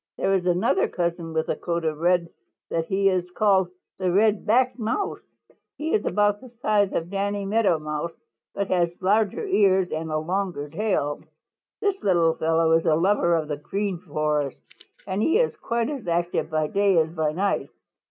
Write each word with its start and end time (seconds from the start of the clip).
There 0.17 0.33
is 0.33 0.47
another 0.47 0.87
cousin 0.87 1.31
with 1.31 1.47
a 1.47 1.55
coat 1.55 1.83
so 1.83 1.93
red 1.93 2.27
that 2.71 2.85
he 2.87 3.07
is 3.07 3.29
called 3.29 3.69
the 3.99 4.11
Red 4.11 4.47
backed 4.47 4.79
Mouse. 4.79 5.21
He 5.77 5.93
is 5.93 6.03
about 6.07 6.41
the 6.41 6.49
size 6.59 6.91
of 6.93 7.11
Danny 7.11 7.45
Meadow 7.45 7.77
Mouse 7.77 8.13
but 8.55 8.69
has 8.69 8.89
larger 8.99 9.45
ears 9.45 9.91
and 9.91 10.09
a 10.11 10.17
longer 10.17 10.69
tail. 10.69 11.21
"This 11.81 12.01
little 12.01 12.33
fellow 12.33 12.71
is 12.71 12.85
a 12.87 12.95
lover 12.95 13.35
of 13.35 13.47
the 13.47 13.57
Green 13.57 13.99
Forest, 13.99 14.59
and 15.05 15.21
he 15.21 15.37
is 15.37 15.55
quite 15.57 15.91
as 15.91 16.07
active 16.07 16.49
by 16.49 16.65
day 16.65 16.97
as 16.97 17.11
by 17.13 17.31
night. 17.31 17.69